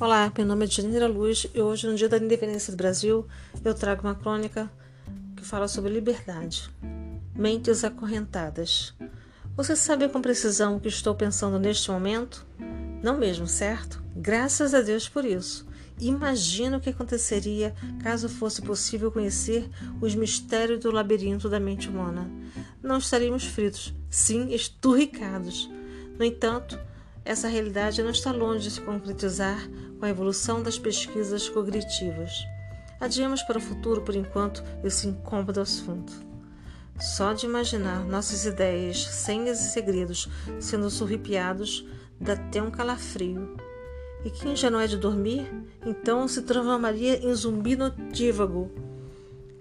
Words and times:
Olá, 0.00 0.32
meu 0.34 0.46
nome 0.46 0.64
é 0.64 0.66
Janeira 0.66 1.06
Luz 1.06 1.46
e 1.54 1.60
hoje, 1.60 1.86
no 1.86 1.94
Dia 1.94 2.08
da 2.08 2.16
Independência 2.16 2.72
do 2.72 2.76
Brasil, 2.78 3.26
eu 3.62 3.74
trago 3.74 4.00
uma 4.00 4.14
crônica 4.14 4.72
que 5.36 5.44
fala 5.44 5.68
sobre 5.68 5.92
liberdade. 5.92 6.70
Mentes 7.36 7.84
acorrentadas. 7.84 8.94
Você 9.54 9.76
sabe 9.76 10.08
com 10.08 10.22
precisão 10.22 10.76
o 10.76 10.80
que 10.80 10.88
estou 10.88 11.14
pensando 11.14 11.58
neste 11.58 11.90
momento? 11.90 12.46
Não 13.02 13.18
mesmo, 13.18 13.46
certo? 13.46 14.02
Graças 14.16 14.72
a 14.72 14.80
Deus 14.80 15.06
por 15.06 15.22
isso. 15.22 15.68
Imagina 16.00 16.78
o 16.78 16.80
que 16.80 16.88
aconteceria 16.88 17.74
caso 18.02 18.26
fosse 18.26 18.62
possível 18.62 19.12
conhecer 19.12 19.68
os 20.00 20.14
mistérios 20.14 20.80
do 20.80 20.90
labirinto 20.90 21.46
da 21.46 21.60
mente 21.60 21.90
humana. 21.90 22.26
Não 22.82 22.96
estaríamos 22.96 23.44
fritos, 23.44 23.92
sim, 24.08 24.50
esturricados. 24.50 25.68
No 26.18 26.24
entanto, 26.24 26.78
essa 27.30 27.46
realidade 27.46 28.02
não 28.02 28.10
está 28.10 28.32
longe 28.32 28.64
de 28.64 28.72
se 28.72 28.80
concretizar 28.80 29.70
com 30.00 30.04
a 30.04 30.08
evolução 30.08 30.60
das 30.60 30.80
pesquisas 30.80 31.48
cognitivas. 31.48 32.44
Adiemos 33.00 33.40
para 33.44 33.56
o 33.56 33.60
futuro, 33.60 34.02
por 34.02 34.16
enquanto, 34.16 34.64
esse 34.82 35.06
incômodo 35.06 35.60
assunto. 35.60 36.12
Só 36.98 37.32
de 37.32 37.46
imaginar 37.46 38.04
nossas 38.04 38.46
ideias, 38.46 39.06
senhas 39.06 39.64
e 39.64 39.70
segredos 39.70 40.28
sendo 40.58 40.90
surripiados, 40.90 41.86
dá 42.20 42.32
até 42.32 42.60
um 42.60 42.68
calafrio. 42.68 43.56
E 44.24 44.30
quem 44.30 44.56
já 44.56 44.68
não 44.68 44.80
é 44.80 44.88
de 44.88 44.96
dormir, 44.96 45.48
então 45.86 46.26
se 46.26 46.42
transformaria 46.42 47.24
em 47.24 47.32
zumbi 47.32 47.76
notívago. 47.76 48.72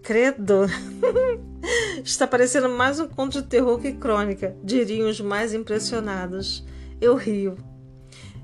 Credo! 0.01 0.65
Está 2.03 2.25
parecendo 2.25 2.67
mais 2.67 2.99
um 2.99 3.07
conto 3.07 3.39
de 3.43 3.47
terror 3.47 3.79
que 3.79 3.93
crônica, 3.93 4.57
diriam 4.63 5.07
os 5.07 5.21
mais 5.21 5.53
impressionados. 5.53 6.65
Eu 7.01 7.15
rio. 7.15 7.55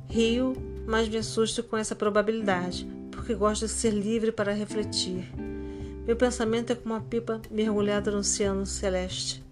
Rio, 0.07 0.53
mas 0.87 1.09
me 1.09 1.17
assusto 1.17 1.61
com 1.61 1.75
essa 1.75 1.93
probabilidade, 1.93 2.87
porque 3.11 3.35
gosto 3.35 3.65
de 3.65 3.71
ser 3.71 3.89
livre 3.89 4.31
para 4.31 4.53
refletir. 4.53 5.29
Meu 6.07 6.15
pensamento 6.15 6.71
é 6.71 6.75
como 6.75 6.93
uma 6.93 7.01
pipa 7.01 7.41
mergulhada 7.51 8.11
no 8.11 8.19
oceano 8.19 8.65
celeste, 8.65 9.43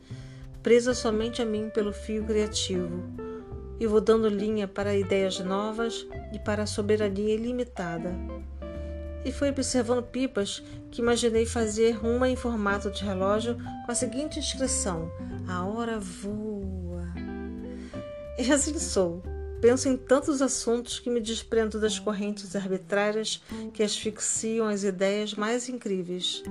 presa 0.62 0.94
somente 0.94 1.42
a 1.42 1.46
mim 1.46 1.70
pelo 1.74 1.92
fio 1.92 2.24
criativo, 2.24 3.04
e 3.78 3.86
vou 3.86 4.00
dando 4.00 4.30
linha 4.30 4.70
para 4.70 4.96
ideias 4.96 5.38
novas 5.40 6.08
e 6.32 6.40
para 6.40 6.64
a 6.64 6.68
soberania 6.68 7.34
ilimitada. 7.34 8.16
E 9.26 9.34
foi 9.34 9.50
observando 9.50 10.04
pipas 10.04 10.64
que 10.92 11.02
imaginei 11.02 11.46
fazer 11.46 11.98
uma 12.06 12.30
em 12.30 12.38
formato 12.38 12.90
de 12.90 13.04
relógio 13.04 13.58
com 13.86 13.92
a 13.92 13.96
seguinte 13.96 14.40
inscrição: 14.40 15.12
A 15.48 15.66
hora 15.66 16.00
voa. 16.00 16.93
E 18.38 18.52
assim 18.52 18.78
sou. 18.80 19.22
Penso 19.62 19.88
em 19.88 19.96
tantos 19.96 20.42
assuntos 20.42 21.00
que 21.00 21.10
me 21.10 21.22
desprendo 21.22 21.80
das 21.80 21.98
correntes 22.00 22.56
arbitrárias 22.56 23.42
que 23.74 23.84
asfixiam 23.84 24.68
as 24.68 24.84
ideias 24.84 25.36
mais 25.36 25.70
incríveis. 25.70 26.44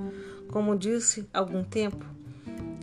Como 0.49 0.77
disse 0.77 1.27
há 1.33 1.39
algum 1.39 1.63
tempo, 1.63 2.05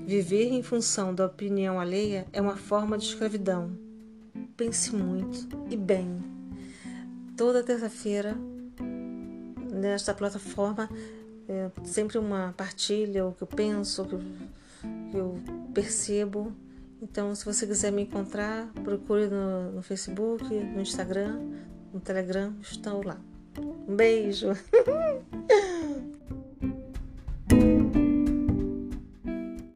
viver 0.06 0.52
em 0.52 0.62
função 0.62 1.14
da 1.14 1.26
opinião 1.26 1.80
alheia 1.80 2.26
é 2.32 2.40
uma 2.40 2.56
forma 2.56 2.96
de 2.96 3.06
escravidão. 3.06 3.72
Pense 4.56 4.94
muito 4.94 5.48
e 5.70 5.76
bem. 5.76 6.22
Toda 7.36 7.64
terça-feira, 7.64 8.36
nesta 9.72 10.12
plataforma, 10.12 10.88
é 11.48 11.70
sempre 11.84 12.18
uma 12.18 12.54
partilha, 12.56 13.26
o 13.26 13.32
que 13.32 13.42
eu 13.42 13.48
penso, 13.48 14.02
o 14.02 15.10
que 15.10 15.16
eu 15.16 15.40
percebo 15.74 16.52
então, 17.02 17.34
se 17.34 17.44
você 17.44 17.66
quiser 17.66 17.90
me 17.90 18.02
encontrar, 18.02 18.70
procure 18.84 19.26
no, 19.28 19.72
no 19.72 19.82
Facebook, 19.82 20.44
no 20.44 20.80
Instagram, 20.80 21.40
no 21.92 22.00
Telegram, 22.00 22.54
estou 22.60 23.04
lá. 23.04 23.18
Um 23.88 23.96
beijo! 23.96 24.48